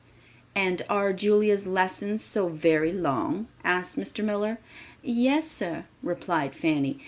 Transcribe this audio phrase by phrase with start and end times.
[0.55, 4.23] "And are Julia's lessons so very long?" asked Mr.
[4.25, 4.57] Miller.
[5.03, 6.97] "Yes, sir," replied Fanny.